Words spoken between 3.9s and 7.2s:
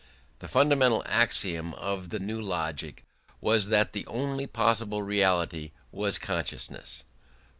the only possible reality was consciousness.